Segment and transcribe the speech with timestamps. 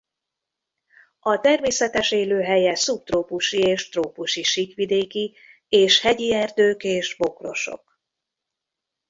[1.19, 5.35] A természetes élőhelye szubtrópusi és trópusi síkvidéki
[5.69, 7.99] és hegyi erdők és bokrosok.